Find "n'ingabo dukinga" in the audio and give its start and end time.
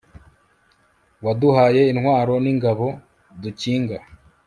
2.43-3.97